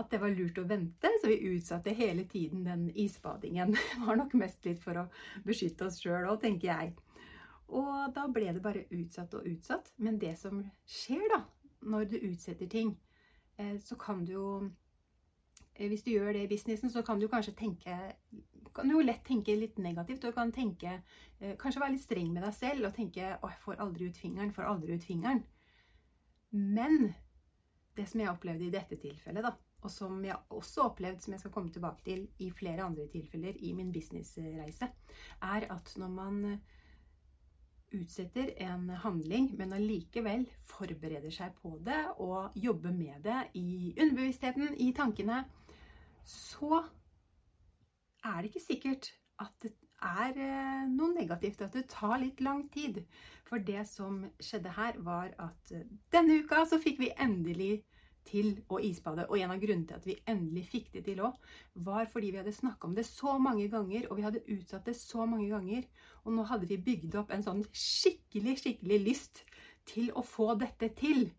at 0.00 0.10
det 0.10 0.20
var 0.22 0.32
lurt 0.32 0.58
å 0.58 0.66
vente, 0.68 1.10
så 1.20 1.28
vi 1.28 1.52
utsatte 1.52 1.92
hele 1.96 2.24
tiden 2.28 2.64
den 2.64 2.86
isbadingen. 2.96 3.74
Det 3.92 4.04
var 4.06 4.16
nok 4.16 4.36
mest 4.40 4.64
litt 4.64 4.80
for 4.80 5.02
å 5.02 5.08
beskytte 5.44 5.88
oss 5.88 6.00
sjøl 6.00 6.30
òg, 6.30 6.38
tenker 6.40 6.70
jeg. 6.70 6.94
Og 7.72 8.12
da 8.16 8.26
ble 8.28 8.52
det 8.52 8.62
bare 8.64 8.86
utsatt 8.92 9.34
og 9.36 9.48
utsatt. 9.48 9.92
Men 9.96 10.18
det 10.20 10.34
som 10.40 10.62
skjer 10.88 11.24
da, 11.32 11.42
når 11.92 12.08
du 12.08 12.16
utsetter 12.30 12.68
ting, 12.72 12.94
eh, 13.60 13.76
så 13.84 13.96
kan 14.00 14.24
du 14.24 14.32
jo 14.32 14.48
eh, 15.74 15.88
Hvis 15.88 16.04
du 16.04 16.12
gjør 16.12 16.32
det 16.32 16.46
i 16.46 16.50
businessen, 16.50 16.90
så 16.92 17.02
kan 17.02 17.20
du 17.20 17.28
kanskje 17.28 17.56
tenke 17.56 17.98
kan 18.72 18.88
du 18.88 18.94
jo 18.94 19.04
lett 19.04 19.24
tenke 19.26 19.52
litt 19.56 19.76
negativt. 19.78 20.22
Du 20.22 20.32
kan 20.32 20.52
tenke, 20.52 21.02
eh, 21.40 21.56
kanskje 21.60 21.80
være 21.82 21.92
litt 21.92 22.04
streng 22.04 22.32
med 22.32 22.42
deg 22.42 22.54
selv 22.54 22.86
og 22.86 22.94
tenke 22.94 23.20
'Å, 23.20 23.50
jeg 23.50 23.60
får 23.64 23.80
aldri 23.84 24.08
ut 24.08 24.16
fingeren', 24.16 24.52
får 24.52 24.64
aldri 24.64 24.94
ut 24.94 25.04
fingeren. 25.04 25.42
Men 26.52 27.14
det 27.96 28.08
som 28.08 28.20
jeg 28.20 28.30
opplevde 28.30 28.64
i 28.64 28.70
dette 28.70 28.96
tilfellet, 28.96 29.42
da, 29.42 29.52
og 29.82 29.90
som 29.90 30.20
jeg 30.24 30.38
også 30.54 30.86
opplevde, 30.88 31.20
som 31.22 31.34
jeg 31.34 31.42
skal 31.42 31.52
komme 31.54 31.72
tilbake 31.74 32.04
til 32.06 32.26
i 32.38 32.50
flere 32.54 32.84
andre 32.86 33.08
tilfeller 33.10 33.58
i 33.58 33.72
min 33.76 33.92
businessreise, 33.92 34.88
er 35.42 35.66
at 35.74 35.92
når 35.98 36.14
man 36.14 36.38
utsetter 37.92 38.54
en 38.64 38.88
handling, 39.02 39.50
men 39.58 39.74
allikevel 39.76 40.46
forbereder 40.70 41.32
seg 41.34 41.52
på 41.60 41.74
det 41.84 42.00
og 42.22 42.54
jobber 42.56 42.94
med 42.96 43.20
det 43.26 43.40
i 43.58 43.92
underbevisstheten, 44.00 44.76
i 44.80 44.92
tankene, 44.96 45.42
så 46.24 46.84
er 48.24 48.40
det 48.40 48.52
ikke 48.52 48.66
sikkert 48.66 49.10
at 49.42 49.54
det 49.64 49.74
er 50.02 50.38
eh, 50.38 50.86
noe 50.90 51.12
negativt, 51.14 51.62
at 51.62 51.76
det 51.76 51.88
tar 51.90 52.18
litt 52.22 52.40
lang 52.42 52.64
tid. 52.74 53.02
For 53.46 53.62
det 53.62 53.84
som 53.90 54.22
skjedde 54.42 54.74
her, 54.74 54.98
var 55.06 55.30
at 55.42 55.74
eh, 55.74 55.86
denne 56.14 56.40
uka 56.42 56.64
så 56.68 56.80
fikk 56.82 57.00
vi 57.02 57.12
endelig 57.22 57.84
til 58.28 58.54
å 58.72 58.78
isbade. 58.82 59.26
Og 59.28 59.40
en 59.40 59.54
av 59.54 59.60
grunnene 59.62 59.88
til 59.88 59.98
at 59.98 60.08
vi 60.08 60.18
endelig 60.30 60.64
fikk 60.70 60.92
det 60.94 61.04
til 61.08 61.22
òg, 61.26 61.36
var 61.88 62.08
fordi 62.12 62.32
vi 62.32 62.40
hadde 62.42 62.54
snakka 62.56 62.88
om 62.88 62.96
det 62.96 63.06
så 63.08 63.36
mange 63.42 63.68
ganger, 63.72 64.08
og 64.10 64.18
vi 64.18 64.26
hadde 64.26 64.44
utsatt 64.54 64.88
det 64.88 64.96
så 64.98 65.26
mange 65.26 65.50
ganger. 65.52 65.86
Og 66.24 66.36
nå 66.36 66.46
hadde 66.50 66.70
vi 66.70 66.80
bygd 66.90 67.18
opp 67.20 67.32
en 67.34 67.44
sånn 67.46 67.62
skikkelig, 67.70 68.58
skikkelig 68.62 69.00
lyst 69.06 69.44
til 69.90 70.12
å 70.14 70.24
få 70.26 70.52
dette 70.60 70.92
til. 70.98 71.30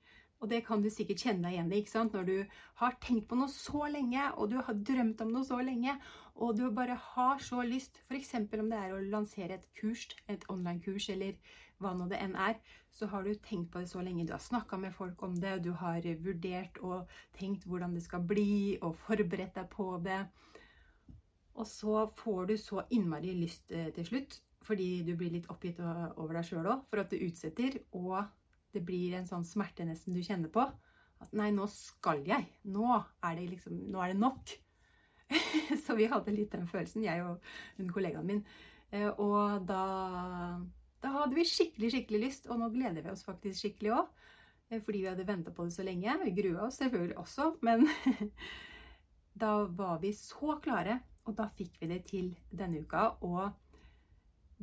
Og 0.44 0.50
det 0.52 0.66
kan 0.68 0.82
du 0.84 0.90
sikkert 0.92 1.22
kjenne 1.24 1.48
deg 1.48 1.56
igjen 1.56 1.70
i. 1.72 1.78
ikke 1.80 1.94
sant? 1.94 2.16
Når 2.18 2.26
du 2.28 2.56
har 2.82 2.98
tenkt 3.04 3.30
på 3.30 3.38
noe 3.40 3.52
så 3.52 3.86
lenge, 3.88 4.26
og 4.36 4.52
du 4.52 4.58
har 4.60 4.76
drømt 4.76 5.22
om 5.24 5.32
noe 5.32 5.48
så 5.48 5.62
lenge, 5.64 5.96
og 6.36 6.58
du 6.58 6.66
bare 6.76 6.98
har 7.00 7.40
så 7.40 7.64
lyst, 7.64 8.02
f.eks. 8.10 8.34
om 8.36 8.68
det 8.68 8.80
er 8.80 8.92
å 8.92 9.04
lansere 9.14 9.56
et 9.56 9.70
kurs, 9.80 10.04
et 10.28 10.44
online-kurs, 10.52 11.08
eller 11.16 11.38
hva 11.84 11.94
nå 11.98 12.08
det 12.12 12.20
enn 12.24 12.36
er, 12.40 12.58
så 12.94 13.10
har 13.12 13.26
du 13.26 13.34
tenkt 13.44 13.72
på 13.74 13.82
det 13.84 13.90
så 13.92 14.02
lenge. 14.06 14.26
Du 14.28 14.34
har 14.36 14.44
snakka 14.44 14.80
med 14.80 14.94
folk 14.96 15.22
om 15.26 15.36
det, 15.40 15.58
du 15.66 15.72
har 15.78 16.06
vurdert 16.24 16.80
og 16.82 17.12
tenkt 17.38 17.68
hvordan 17.70 17.96
det 17.98 18.06
skal 18.06 18.24
bli, 18.30 18.78
og 18.82 18.98
forberedt 19.06 19.58
deg 19.60 19.70
på 19.74 19.90
det. 20.06 20.22
Og 21.54 21.68
så 21.70 22.08
får 22.18 22.50
du 22.50 22.56
så 22.58 22.86
innmari 22.94 23.36
lyst 23.38 23.72
eh, 23.72 23.92
til 23.94 24.08
slutt, 24.08 24.40
fordi 24.64 25.04
du 25.06 25.14
blir 25.20 25.34
litt 25.34 25.50
oppgitt 25.52 25.82
over 25.84 26.38
deg 26.38 26.48
sjøl 26.48 26.70
òg, 26.72 26.88
for 26.90 27.04
at 27.04 27.12
du 27.12 27.22
utsetter, 27.22 27.78
og 28.00 28.24
det 28.74 28.82
blir 28.86 29.14
en 29.18 29.30
sånn 29.30 29.46
smerte 29.46 29.86
nesten 29.86 30.16
du 30.16 30.24
kjenner 30.26 30.50
på. 30.54 30.66
At 31.24 31.34
nei, 31.38 31.52
nå 31.56 31.68
skal 31.72 32.24
jeg. 32.28 32.48
Nå 32.68 32.88
er 33.24 33.36
det 33.38 33.48
liksom 33.52 33.78
Nå 33.94 34.02
er 34.02 34.14
det 34.14 34.20
nok. 34.20 34.54
så 35.86 35.96
vi 35.98 36.10
hadde 36.10 36.34
litt 36.36 36.54
den 36.54 36.68
følelsen, 36.70 37.06
jeg 37.06 37.24
og 37.26 37.44
hun 37.78 37.92
kollegaen 37.94 38.28
min. 38.28 38.42
Eh, 38.94 39.10
og 39.22 39.68
da, 39.70 39.84
da 41.04 41.12
hadde 41.18 41.36
vi 41.36 41.48
skikkelig, 41.48 41.92
skikkelig 41.94 42.22
lyst, 42.24 42.46
og 42.48 42.62
nå 42.62 42.70
gleder 42.74 43.04
vi 43.04 43.12
oss 43.12 43.26
faktisk 43.28 43.60
skikkelig 43.60 43.96
òg. 43.98 44.12
Eh, 44.70 44.80
fordi 44.82 45.04
vi 45.04 45.10
hadde 45.12 45.28
venta 45.28 45.52
på 45.52 45.68
det 45.68 45.76
så 45.76 45.86
lenge. 45.86 46.16
Vi 46.24 46.36
grua 46.38 46.68
oss 46.68 46.80
selvfølgelig 46.82 47.18
også, 47.20 47.50
men 47.66 47.88
da 49.44 49.56
var 49.68 50.00
vi 50.04 50.14
så 50.18 50.58
klare. 50.64 51.02
Og 51.28 51.36
da 51.38 51.48
fikk 51.56 51.78
vi 51.80 51.92
det 51.92 52.02
til 52.10 52.34
denne 52.52 52.84
uka. 52.84 53.14
Og 53.24 53.52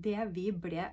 det 0.00 0.18
vi 0.34 0.50
ble 0.52 0.90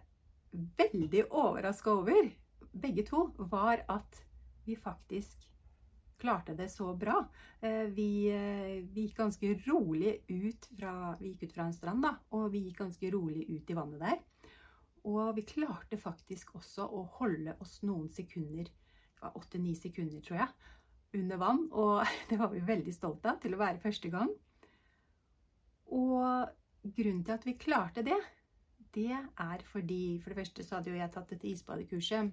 veldig 0.51 1.27
overraska 1.27 1.91
over, 1.91 2.31
begge 2.71 3.03
to, 3.07 3.29
var 3.51 3.83
at 3.91 4.23
vi 4.67 4.75
faktisk 4.75 5.47
klarte 6.17 6.55
det 6.57 6.69
så 6.73 6.93
bra. 6.97 7.21
Eh, 7.61 7.85
vi, 7.93 8.27
eh, 8.33 8.83
vi, 8.83 9.05
gikk 9.05 9.19
ganske 9.21 9.53
rolig 9.67 10.17
ut 10.27 10.69
fra, 10.79 11.15
vi 11.19 11.33
gikk 11.33 11.47
ut 11.47 11.53
fra 11.55 11.67
en 11.67 11.75
strand, 11.75 12.03
da, 12.03 12.15
og 12.35 12.49
vi 12.53 12.65
gikk 12.67 12.81
ganske 12.83 13.11
rolig 13.13 13.45
ut 13.47 13.69
i 13.69 13.77
vannet 13.77 14.01
der. 14.01 14.19
Og 15.07 15.35
vi 15.37 15.45
klarte 15.47 15.99
faktisk 15.99 16.55
også 16.59 16.87
å 16.91 17.03
holde 17.19 17.55
oss 17.63 17.79
noen 17.87 18.09
sekunder, 18.11 18.67
det 18.67 19.23
var 19.23 19.37
åtte-ni 19.39 19.73
sekunder, 19.77 20.21
tror 20.21 20.41
jeg, 20.41 20.73
under 21.17 21.39
vann. 21.41 21.63
Og 21.71 22.01
det 22.29 22.39
var 22.41 22.51
vi 22.53 22.63
veldig 22.67 22.93
stolte 22.95 23.31
av 23.31 23.41
til 23.43 23.55
å 23.55 23.61
være 23.61 23.83
første 23.83 24.11
gang. 24.13 24.33
Og 25.95 26.91
grunnen 26.97 27.23
til 27.23 27.37
at 27.37 27.47
vi 27.47 27.55
klarte 27.59 28.03
det, 28.03 28.17
det 28.95 29.13
er 29.13 29.63
fordi 29.67 30.19
For 30.23 30.31
det 30.31 30.39
første 30.39 30.63
så 30.63 30.77
hadde 30.77 30.89
jo 30.89 30.97
jeg 30.97 31.11
tatt 31.13 31.29
dette 31.29 31.47
isbadekurset. 31.47 32.31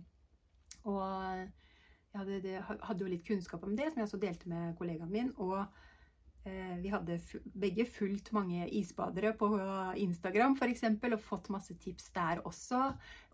Og 0.89 1.01
jeg 1.03 2.21
hadde, 2.21 2.63
hadde, 2.63 3.01
jo 3.03 3.11
litt 3.11 3.27
kunnskap 3.27 3.65
om 3.67 3.75
det, 3.77 3.91
som 3.91 4.01
jeg 4.01 4.09
også 4.09 4.21
delte 4.23 4.49
med 4.49 4.77
kollegaen 4.79 5.13
min. 5.13 5.33
Og 5.43 5.67
vi 6.45 6.91
hadde 6.93 7.17
begge 7.57 7.87
fulgt 7.89 8.29
mange 8.37 8.67
isbadere 8.77 9.31
på 9.39 9.49
Instagram 9.97 10.59
f.eks. 10.59 10.83
og 10.85 11.23
fått 11.25 11.49
masse 11.55 11.77
tips 11.81 12.11
der 12.13 12.43
også 12.45 12.91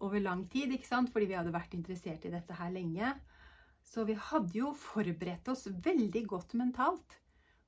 over 0.07 0.23
lang 0.23 0.45
tid, 0.53 0.71
ikke 0.77 0.87
sant? 0.87 1.11
fordi 1.11 1.27
vi 1.33 1.39
hadde 1.39 1.55
vært 1.55 1.75
interessert 1.75 2.25
i 2.29 2.31
dette 2.31 2.55
her 2.55 2.71
lenge. 2.71 3.11
Så 3.83 4.05
vi 4.07 4.15
hadde 4.15 4.55
jo 4.55 4.71
forberedt 4.79 5.49
oss 5.51 5.67
veldig 5.67 6.23
godt 6.31 6.55
mentalt. 6.61 7.17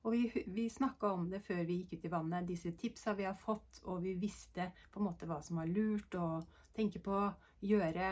Og 0.03 0.15
vi, 0.15 0.43
vi 0.51 0.67
snakka 0.71 1.13
om 1.15 1.29
det 1.31 1.41
før 1.43 1.63
vi 1.67 1.81
gikk 1.81 1.97
ut 1.97 2.07
i 2.07 2.11
vannet, 2.11 2.47
disse 2.47 2.73
tipsa 2.79 3.15
vi 3.15 3.27
har 3.27 3.37
fått, 3.39 3.79
og 3.87 4.01
vi 4.03 4.15
visste 4.19 4.69
på 4.91 4.99
en 4.99 5.07
måte 5.07 5.27
hva 5.27 5.39
som 5.43 5.61
var 5.61 5.71
lurt 5.71 6.15
å 6.19 6.41
tenke 6.75 6.99
på, 7.03 7.19
gjøre, 7.63 8.09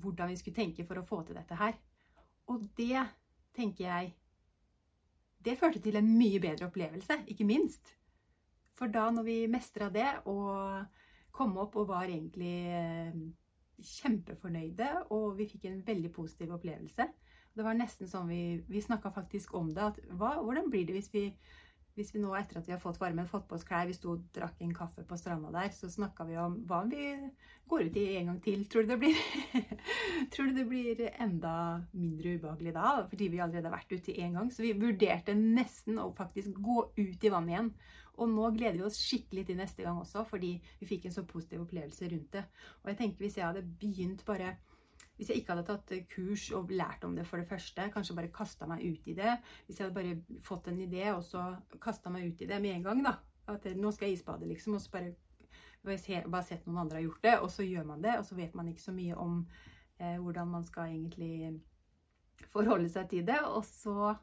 hvordan 0.00 0.32
vi 0.32 0.38
skulle 0.40 0.56
tenke 0.56 0.86
for 0.88 1.00
å 1.00 1.06
få 1.08 1.20
til 1.24 1.36
dette 1.36 1.58
her. 1.60 1.76
Og 2.52 2.64
det 2.76 3.04
tenker 3.56 3.84
jeg 3.84 4.14
Det 5.44 5.58
førte 5.60 5.82
til 5.84 5.98
en 6.00 6.08
mye 6.16 6.40
bedre 6.40 6.70
opplevelse, 6.70 7.20
ikke 7.28 7.46
minst. 7.48 7.94
For 8.74 8.90
da 8.90 9.10
når 9.12 9.26
vi 9.26 9.38
mestra 9.50 9.90
det 9.92 10.08
og 10.30 10.84
kom 11.34 11.56
opp 11.62 11.76
og 11.78 11.90
var 11.90 12.08
egentlig 12.08 12.54
eh, 12.74 13.18
kjempefornøyde, 13.82 14.88
og 15.14 15.34
vi 15.38 15.48
fikk 15.50 15.68
en 15.68 15.82
veldig 15.86 16.10
positiv 16.14 16.54
opplevelse, 16.56 17.06
det 17.54 17.62
var 17.62 17.76
nesten 17.78 18.10
sånn 18.10 18.26
vi, 18.30 18.40
vi 18.66 18.82
snakka 18.82 19.12
faktisk 19.14 19.54
om 19.54 19.70
det. 19.74 19.82
at 19.92 20.00
hva, 20.18 20.34
Hvordan 20.42 20.70
blir 20.72 20.88
det 20.88 20.96
hvis 20.96 21.12
vi, 21.14 21.28
hvis 21.94 22.10
vi 22.14 22.20
nå 22.22 22.32
etter 22.34 22.58
at 22.58 22.66
vi 22.68 22.74
har 22.74 22.82
fått 22.82 22.98
varmen, 22.98 23.28
fått 23.30 23.46
på 23.48 23.54
oss 23.54 23.66
klær, 23.66 23.86
vi 23.86 23.94
sto 23.94 24.16
og 24.16 24.22
drakk 24.34 24.58
en 24.64 24.74
kaffe 24.74 25.04
på 25.06 25.18
stranda 25.18 25.52
der, 25.54 25.70
så 25.74 25.90
snakka 25.90 26.26
vi 26.26 26.38
om 26.42 26.56
hva 26.66 26.80
om 26.82 26.90
vi 26.90 27.06
går 27.70 27.86
ut 27.86 27.98
i 28.00 28.06
en 28.18 28.32
gang 28.32 28.40
til? 28.44 28.64
Tror 28.70 28.84
du 28.84 28.92
det 28.92 28.98
blir, 29.04 29.20
tror 30.34 30.50
du 30.50 30.58
det 30.58 30.66
blir 30.68 31.04
enda 31.12 31.54
mindre 31.94 32.34
ubehagelig 32.34 32.74
da? 32.74 32.94
Fordi 33.10 33.30
vi 33.30 33.42
allerede 33.44 33.70
har 33.70 33.76
vært 33.76 33.94
ute 33.94 34.16
en 34.26 34.40
gang. 34.40 34.50
Så 34.52 34.66
vi 34.66 34.74
vurderte 34.78 35.36
nesten 35.38 36.00
å 36.02 36.10
faktisk 36.18 36.58
gå 36.58 36.88
ut 36.98 37.24
i 37.24 37.32
vannet 37.32 37.54
igjen. 37.54 37.70
Og 38.14 38.30
nå 38.30 38.50
gleder 38.54 38.78
vi 38.78 38.86
oss 38.86 39.00
skikkelig 39.00 39.46
til 39.48 39.58
neste 39.58 39.86
gang 39.86 39.98
også, 39.98 40.22
fordi 40.28 40.52
vi 40.80 40.90
fikk 40.90 41.08
en 41.08 41.16
så 41.16 41.24
positiv 41.26 41.64
opplevelse 41.64 42.10
rundt 42.10 42.36
det. 42.36 42.44
Og 42.82 42.92
jeg 42.92 43.00
tenker 43.00 43.26
hvis 43.26 43.38
jeg 43.40 43.48
hadde 43.48 43.66
begynt 43.80 44.22
bare 44.26 44.56
hvis 45.16 45.30
jeg 45.30 45.40
ikke 45.40 45.54
hadde 45.54 45.66
tatt 45.68 45.92
kurs 46.10 46.48
og 46.56 46.72
lært 46.74 47.04
om 47.06 47.14
det 47.14 47.26
for 47.28 47.38
det 47.38 47.46
første, 47.48 47.86
kanskje 47.94 48.16
bare 48.18 48.32
kasta 48.34 48.66
meg 48.66 48.82
ut 48.82 49.06
i 49.06 49.14
det 49.14 49.36
Hvis 49.66 49.78
jeg 49.78 49.86
hadde 49.86 49.94
bare 49.94 50.40
fått 50.42 50.66
en 50.72 50.80
idé 50.82 51.04
og 51.12 51.22
så 51.26 51.44
kasta 51.82 52.10
meg 52.10 52.32
ut 52.32 52.42
i 52.42 52.48
det 52.50 52.58
med 52.62 52.74
en 52.74 52.88
gang, 52.88 53.04
da 53.06 53.14
At 53.52 53.68
nå 53.76 53.92
skal 53.94 54.08
jeg 54.08 54.18
isbade, 54.18 54.48
liksom, 54.48 54.74
og 54.74 54.82
så 54.82 54.90
bare, 54.90 55.14
bare 55.84 56.42
sett 56.42 56.66
noen 56.66 56.82
andre 56.82 56.98
har 56.98 57.06
gjort 57.06 57.26
det, 57.26 57.34
og 57.44 57.50
så 57.52 57.66
gjør 57.66 57.84
man 57.92 58.02
det, 58.02 58.16
og 58.18 58.24
så 58.24 58.38
vet 58.38 58.54
man 58.56 58.70
ikke 58.70 58.82
så 58.82 58.94
mye 58.96 59.18
om 59.20 59.42
eh, 60.00 60.16
hvordan 60.16 60.48
man 60.48 60.64
skal 60.64 60.88
egentlig 60.88 61.60
forholde 62.48 62.88
seg 62.88 63.10
til 63.10 63.26
det, 63.28 63.36
og 63.44 63.66
så 63.68 64.14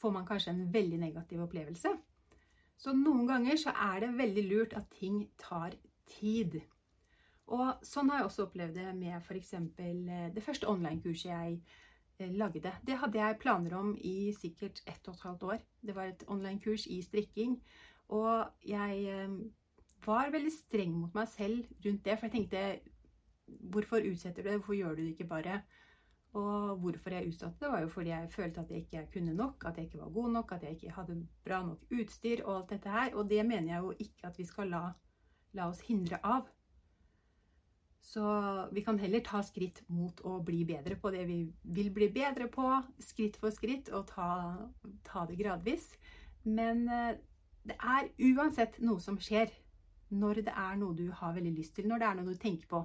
får 0.00 0.14
man 0.16 0.26
kanskje 0.26 0.54
en 0.54 0.64
veldig 0.72 0.98
negativ 1.04 1.44
opplevelse. 1.44 1.92
Så 2.80 2.94
noen 2.96 3.28
ganger 3.28 3.60
så 3.60 3.74
er 3.76 4.02
det 4.02 4.14
veldig 4.18 4.44
lurt 4.48 4.72
at 4.78 4.88
ting 4.96 5.20
tar 5.38 5.76
tid. 6.16 6.58
Og 7.50 7.84
sånn 7.84 8.10
har 8.10 8.22
jeg 8.22 8.28
også 8.28 8.44
opplevd 8.46 8.76
det 8.78 8.90
med 8.96 9.16
f.eks. 9.18 9.54
Eh, 9.54 10.28
det 10.34 10.44
første 10.44 10.68
online-kurset 10.70 11.30
jeg 11.30 11.56
eh, 12.18 12.30
lagde. 12.30 12.72
Det 12.86 12.98
hadde 13.02 13.18
jeg 13.18 13.40
planer 13.42 13.74
om 13.78 13.92
i 13.98 14.32
sikkert 14.36 14.82
ett 14.86 15.08
og 15.08 15.16
et 15.16 15.26
halvt 15.26 15.42
år. 15.50 15.64
Det 15.82 15.96
var 15.96 16.12
et 16.12 16.24
online-kurs 16.28 16.86
i 16.86 17.02
strikking. 17.02 17.58
Og 18.14 18.46
jeg 18.66 19.04
eh, 19.10 19.36
var 20.06 20.32
veldig 20.32 20.54
streng 20.54 20.94
mot 20.94 21.14
meg 21.14 21.28
selv 21.28 21.66
rundt 21.84 22.04
det, 22.04 22.18
for 22.18 22.28
jeg 22.28 22.36
tenkte 22.38 22.64
Hvorfor 23.72 24.00
utsetter 24.06 24.42
du 24.42 24.48
det? 24.48 24.58
Hvorfor 24.62 24.76
gjør 24.78 24.94
du 24.96 25.02
det 25.02 25.10
ikke 25.12 25.28
bare? 25.28 25.58
Og 26.32 26.78
hvorfor 26.80 27.12
jeg 27.12 27.28
utsatte 27.28 27.60
det, 27.60 27.68
var 27.68 27.82
jo 27.82 27.88
fordi 27.92 28.08
jeg 28.08 28.30
følte 28.32 28.60
at 28.62 28.70
jeg 28.70 28.78
ikke 28.86 29.02
kunne 29.12 29.34
nok, 29.36 29.64
at 29.68 29.76
jeg 29.76 29.84
ikke 29.84 29.98
var 30.00 30.12
god 30.14 30.30
nok, 30.32 30.52
at 30.52 30.62
jeg 30.62 30.70
ikke 30.70 30.94
hadde 30.96 31.16
bra 31.44 31.58
nok 31.66 31.82
utstyr 31.92 32.44
og 32.44 32.54
alt 32.56 32.70
dette 32.70 32.88
her. 32.88 33.14
Og 33.14 33.28
det 33.30 33.46
mener 33.46 33.74
jeg 33.74 33.82
jo 33.82 33.92
ikke 33.98 34.26
at 34.30 34.38
vi 34.38 34.46
skal 34.48 34.72
la, 34.72 34.82
la 35.52 35.68
oss 35.68 35.82
hindre 35.84 36.22
av. 36.24 36.48
Så 38.02 38.22
vi 38.74 38.82
kan 38.82 38.98
heller 38.98 39.22
ta 39.24 39.40
skritt 39.46 39.80
mot 39.94 40.18
å 40.26 40.40
bli 40.44 40.64
bedre 40.66 40.96
på 40.98 41.12
det 41.14 41.22
vi 41.28 41.38
vil 41.62 41.90
bli 41.94 42.08
bedre 42.12 42.48
på, 42.50 42.66
skritt 42.98 43.38
for 43.38 43.54
skritt, 43.54 43.92
og 43.94 44.08
ta, 44.10 44.28
ta 45.06 45.22
det 45.28 45.38
gradvis. 45.38 45.86
Men 46.42 46.82
eh, 46.90 47.14
det 47.62 47.78
er 47.78 48.10
uansett 48.32 48.80
noe 48.82 49.00
som 49.00 49.20
skjer 49.22 49.52
når 50.12 50.42
det 50.48 50.54
er 50.58 50.78
noe 50.80 50.96
du 50.98 51.06
har 51.14 51.36
veldig 51.36 51.54
lyst 51.56 51.76
til, 51.78 51.86
når 51.88 52.02
det 52.02 52.08
er 52.08 52.18
noe 52.18 52.34
du 52.34 52.40
tenker 52.42 52.68
på, 52.68 52.82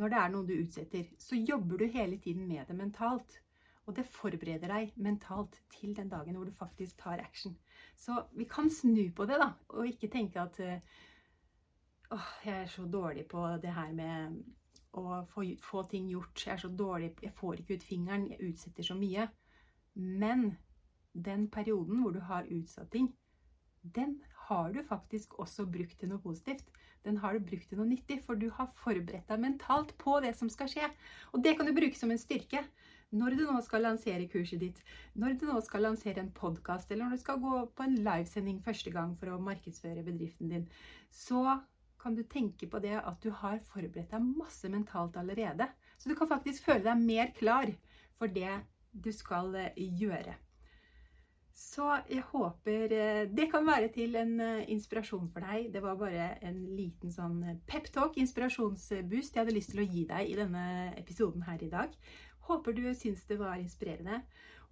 når 0.00 0.12
det 0.12 0.20
er 0.20 0.30
noe 0.32 0.48
du 0.48 0.54
utsetter. 0.56 1.10
Så 1.20 1.36
jobber 1.36 1.82
du 1.82 1.90
hele 1.90 2.20
tiden 2.22 2.46
med 2.48 2.70
det 2.70 2.78
mentalt. 2.78 3.40
Og 3.84 3.92
det 3.98 4.06
forbereder 4.08 4.70
deg 4.70 4.94
mentalt 4.96 5.58
til 5.74 5.92
den 5.96 6.08
dagen 6.08 6.38
hvor 6.38 6.48
du 6.48 6.54
faktisk 6.56 7.02
tar 7.02 7.20
action. 7.20 7.52
Så 8.00 8.22
vi 8.32 8.46
kan 8.48 8.70
snu 8.72 9.10
på 9.12 9.26
det, 9.28 9.36
da, 9.42 9.50
og 9.74 9.90
ikke 9.90 10.08
tenke 10.08 10.40
at 10.40 10.60
eh, 10.64 11.02
åh, 12.10 12.28
jeg 12.44 12.62
er 12.62 12.70
så 12.70 12.84
dårlig 12.90 13.26
på 13.30 13.46
det 13.62 13.72
her 13.74 13.92
med 13.96 14.42
å 14.94 15.22
få, 15.30 15.46
få, 15.62 15.82
ting 15.90 16.08
gjort. 16.10 16.44
Jeg 16.46 16.54
er 16.54 16.62
så 16.62 16.70
dårlig, 16.70 17.14
jeg 17.22 17.34
får 17.38 17.62
ikke 17.62 17.78
ut 17.78 17.88
fingeren, 17.88 18.28
jeg 18.30 18.52
utsetter 18.52 18.86
så 18.86 18.96
mye. 18.98 19.28
Men 19.94 20.54
den 21.14 21.48
perioden 21.50 22.02
hvor 22.02 22.14
du 22.14 22.20
har 22.26 22.48
utsatt 22.50 22.90
ting, 22.94 23.12
den 23.94 24.16
har 24.48 24.72
du 24.72 24.80
faktisk 24.86 25.38
også 25.38 25.66
brukt 25.68 25.98
til 26.00 26.10
noe 26.10 26.22
positivt. 26.22 26.64
Den 27.04 27.18
har 27.20 27.36
du 27.36 27.44
brukt 27.44 27.68
til 27.68 27.80
noe 27.80 27.88
nyttig, 27.88 28.22
for 28.24 28.38
du 28.40 28.48
har 28.56 28.70
forberedt 28.80 29.28
deg 29.28 29.42
mentalt 29.42 29.92
på 30.00 30.16
det 30.24 30.32
som 30.38 30.48
skal 30.52 30.70
skje. 30.72 30.88
Og 31.32 31.42
det 31.44 31.56
kan 31.58 31.68
du 31.68 31.74
bruke 31.76 31.98
som 31.98 32.12
en 32.12 32.20
styrke. 32.20 32.64
Når 33.14 33.36
du 33.36 33.44
nå 33.46 33.60
skal 33.62 33.84
lansere 33.84 34.26
kurset 34.30 34.62
ditt, 34.62 34.80
når 35.14 35.36
du 35.38 35.44
nå 35.46 35.60
skal 35.62 35.84
lansere 35.84 36.22
en 36.22 36.32
podkast, 36.34 36.90
eller 36.90 37.06
når 37.06 37.18
du 37.18 37.22
skal 37.22 37.42
gå 37.42 37.58
på 37.76 37.84
en 37.84 37.98
livesending 38.06 38.58
første 38.64 38.90
gang 38.94 39.12
for 39.20 39.30
å 39.30 39.42
markedsføre 39.44 40.02
bedriften 40.06 40.50
din, 40.50 40.64
så 41.12 41.60
kan 42.04 42.14
du 42.14 42.22
tenke 42.28 42.68
på 42.68 42.80
det 42.84 42.98
at 43.00 43.18
du 43.24 43.30
har 43.32 43.62
forberedt 43.72 44.12
deg 44.12 44.30
masse 44.36 44.68
mentalt 44.68 45.16
allerede. 45.16 45.70
Så 45.96 46.10
du 46.10 46.16
kan 46.18 46.28
faktisk 46.28 46.66
føle 46.68 46.84
deg 46.84 47.00
mer 47.00 47.30
klar 47.36 47.70
for 48.18 48.28
det 48.28 48.58
du 48.92 49.12
skal 49.12 49.54
eh, 49.56 49.78
gjøre. 50.00 50.36
Så 51.54 51.86
jeg 52.10 52.22
håper 52.32 52.92
eh, 52.92 53.22
det 53.30 53.48
kan 53.50 53.66
være 53.66 53.88
til 53.94 54.18
en 54.20 54.36
eh, 54.42 54.66
inspirasjon 54.74 55.30
for 55.32 55.46
deg. 55.46 55.70
Det 55.72 55.82
var 55.82 55.96
bare 55.98 56.28
en 56.44 56.60
liten 56.76 57.14
sånn 57.14 57.40
peptalk, 57.70 58.18
inspirasjonsboost, 58.20 59.34
jeg 59.34 59.40
hadde 59.40 59.56
lyst 59.56 59.72
til 59.72 59.82
å 59.82 59.88
gi 59.88 60.04
deg 60.10 60.30
i 60.30 60.38
denne 60.38 60.66
episoden 61.00 61.46
her 61.48 61.62
i 61.64 61.72
dag. 61.72 61.94
Håper 62.50 62.76
du 62.76 62.84
syns 62.92 63.24
det 63.30 63.40
var 63.40 63.56
inspirerende. 63.56 64.20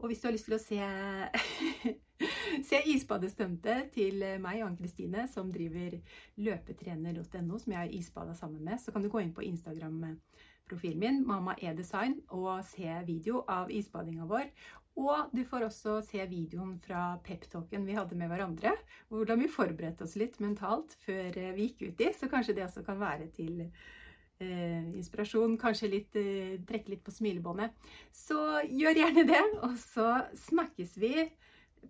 Og 0.01 0.09
hvis 0.11 0.23
du 0.23 0.29
har 0.29 0.37
lyst 0.37 0.49
til 0.49 0.57
å 0.57 0.63
se, 0.63 0.81
se 2.71 2.83
isbadestunte 2.95 3.77
til 3.95 4.25
meg 4.43 4.63
og 4.63 4.71
Ann-Kristine, 4.71 5.27
som 5.31 5.53
driver 5.55 5.99
løpetrener.no, 6.43 7.59
som 7.59 7.75
jeg 7.75 7.81
har 7.81 7.97
isbada 7.99 8.37
sammen 8.39 8.65
med, 8.67 8.81
så 8.83 8.95
kan 8.95 9.05
du 9.05 9.11
gå 9.13 9.23
inn 9.23 9.35
på 9.37 9.45
Instagram-profilen 9.47 11.03
min, 11.03 11.25
Mamma 11.29 11.57
e-design, 11.61 12.21
og 12.31 12.65
se 12.69 13.01
video 13.09 13.45
av 13.51 13.71
isbadinga 13.71 14.29
vår. 14.31 14.49
Og 15.01 15.33
du 15.33 15.41
får 15.49 15.67
også 15.69 15.97
se 16.05 16.21
videoen 16.29 16.75
fra 16.83 17.15
peptalken 17.25 17.87
vi 17.89 17.97
hadde 17.97 18.17
med 18.19 18.29
hverandre. 18.29 18.75
Hvordan 19.09 19.41
vi 19.41 19.49
forberedte 19.49 20.05
oss 20.05 20.19
litt 20.21 20.37
mentalt 20.45 20.93
før 21.07 21.39
eh, 21.41 21.55
vi 21.57 21.71
gikk 21.71 21.95
uti. 21.95 22.11
Så 22.17 22.29
kanskje 22.33 22.59
det 22.59 22.67
også 22.67 22.85
kan 22.85 23.01
være 23.01 23.31
til 23.33 23.65
inspirasjon. 24.99 25.57
Kanskje 25.61 25.91
litt, 25.91 26.17
eh, 26.17 26.59
trekke 26.69 26.95
litt 26.95 27.05
på 27.05 27.15
smilebåndet. 27.15 27.73
Så 28.13 28.39
gjør 28.69 29.01
gjerne 29.03 29.27
det. 29.29 29.43
Og 29.63 29.77
så 29.79 30.27
snakkes 30.49 30.97
vi 30.97 31.31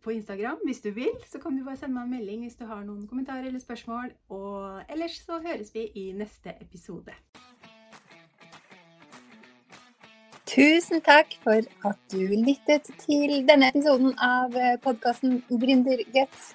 på 0.02 0.12
Instagram 0.12 0.62
hvis 0.64 0.82
du 0.82 0.90
vil. 0.90 1.12
Så 1.28 1.40
kan 1.42 1.56
du 1.56 1.64
bare 1.64 1.76
sende 1.76 1.94
meg 1.94 2.04
en 2.04 2.16
melding 2.16 2.46
hvis 2.46 2.58
du 2.58 2.66
har 2.66 2.84
noen 2.84 3.06
kommentarer 3.08 3.46
eller 3.48 3.60
spørsmål. 3.60 4.12
Og 4.30 4.82
ellers 4.88 5.20
så 5.24 5.40
høres 5.42 5.74
vi 5.74 5.90
i 5.94 6.12
neste 6.12 6.54
episode. 6.60 7.14
Tusen 10.52 11.00
takk 11.00 11.32
for 11.44 11.64
at 11.88 12.00
du 12.12 12.26
lyttet 12.28 12.90
til 13.00 13.38
denne 13.48 13.70
episoden 13.72 14.12
av 14.20 14.52
podkasten 14.84 15.40
Gründerguts. 15.48 16.52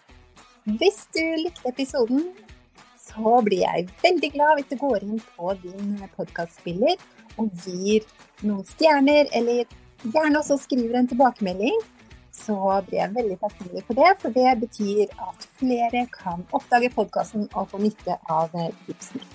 Hvis 0.68 1.08
du 1.16 1.24
likte 1.39 1.70
episoden, 1.70 2.27
så 3.17 3.41
blir 3.45 3.63
jeg 3.63 3.88
veldig 4.03 4.29
glad 4.36 4.57
hvis 4.57 4.69
du 4.71 4.77
går 4.81 5.05
inn 5.05 5.21
på 5.36 5.53
din 5.63 5.93
podkastspiller 6.17 6.95
og 7.41 7.51
gir 7.65 8.05
noen 8.45 8.65
stjerner, 8.69 9.29
eller 9.38 9.65
gjerne 10.03 10.41
også 10.41 10.59
skriver 10.62 11.00
en 11.00 11.09
tilbakemelding. 11.09 11.77
Så 12.38 12.57
blir 12.86 13.00
jeg 13.01 13.15
veldig 13.15 13.38
takknemlig 13.41 13.83
for 13.88 13.97
det, 13.97 14.09
for 14.21 14.36
det 14.36 14.51
betyr 14.62 15.13
at 15.25 15.47
flere 15.57 16.05
kan 16.13 16.45
oppdage 16.53 16.93
podkasten 16.93 17.47
og 17.53 17.71
få 17.71 17.81
nytte 17.81 18.17
av 18.29 18.53
tipsene. 18.86 19.25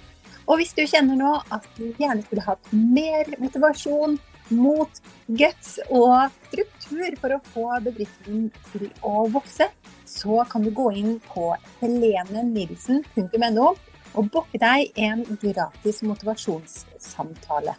Og 0.46 0.58
hvis 0.58 0.74
du 0.74 0.82
kjenner 0.86 1.18
nå 1.18 1.32
at 1.54 1.66
du 1.78 1.88
gjerne 1.98 2.22
skulle 2.22 2.46
hatt 2.46 2.70
mer 2.74 3.30
motivasjon, 3.42 4.18
mot 4.52 5.02
guts 5.38 5.76
og 5.88 6.32
struktur 6.48 7.14
for 7.20 7.36
å 7.36 7.42
få 7.52 7.68
bedriften 7.84 8.48
til 8.72 8.88
å 9.06 9.26
vokse, 9.32 9.68
så 10.12 10.44
kan 10.50 10.64
du 10.64 10.70
gå 10.74 10.90
inn 11.00 11.16
på 11.32 11.52
helenenilsen.no 11.80 13.68
og 14.12 14.28
booke 14.28 14.60
deg 14.60 14.92
en 15.00 15.24
gratis 15.40 16.02
motivasjonssamtale. 16.04 17.74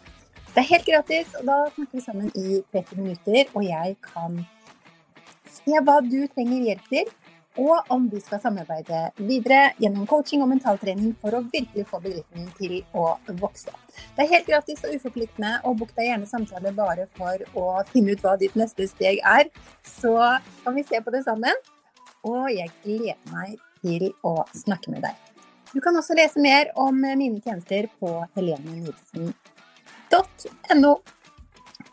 Det 0.54 0.62
er 0.62 0.70
helt 0.70 0.86
gratis, 0.86 1.30
og 1.38 1.46
da 1.50 1.58
snakker 1.74 1.98
vi 1.98 2.02
sammen 2.02 2.30
i 2.34 2.60
30 2.74 3.00
minutter, 3.02 3.50
og 3.54 3.62
jeg 3.66 3.96
kan 4.02 4.40
se 5.50 5.84
hva 5.86 6.00
du 6.02 6.20
trenger 6.34 6.66
hjelp 6.68 6.90
til 6.90 7.12
og 7.60 7.90
om 7.94 8.08
vi 8.10 8.18
skal 8.20 8.40
samarbeide 8.42 9.00
videre 9.16 9.68
gjennom 9.78 10.08
coaching 10.10 10.42
og 10.42 10.50
mentaltrening 10.50 11.12
for 11.22 11.36
å 11.36 11.42
virkelig 11.52 11.84
få 11.86 12.00
bedriften 12.02 12.48
til 12.58 12.80
å 12.98 13.12
vokse. 13.38 13.70
Det 14.16 14.24
er 14.24 14.32
helt 14.32 14.48
gratis 14.48 14.82
og 14.82 14.96
uforpliktende, 14.96 15.60
og 15.62 15.78
bok 15.78 15.92
deg 15.94 16.10
gjerne 16.10 16.26
samtale 16.30 16.74
bare 16.74 17.06
for 17.14 17.46
å 17.54 17.84
finne 17.92 18.14
ut 18.14 18.24
hva 18.24 18.34
ditt 18.40 18.58
neste 18.58 18.88
steg 18.90 19.22
er. 19.22 19.46
Så 19.86 20.16
kan 20.64 20.74
vi 20.74 20.86
se 20.88 20.98
på 20.98 21.14
det 21.14 21.22
sammen. 21.28 21.62
Og 22.24 22.50
jeg 22.52 22.70
gleder 22.84 23.16
meg 23.32 23.58
til 23.84 24.12
å 24.24 24.44
snakke 24.56 24.90
med 24.94 25.02
deg. 25.04 25.14
Du 25.74 25.80
kan 25.82 25.96
også 25.98 26.14
lese 26.16 26.40
mer 26.40 26.70
om 26.78 27.00
mine 27.02 27.40
tjenester 27.42 27.88
på 28.00 28.26
helenenilsen.no. 28.36 30.94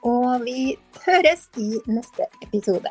Og 0.02 0.42
vi 0.46 0.78
høres 1.06 1.50
i 1.62 1.80
neste 1.90 2.26
episode. 2.46 2.90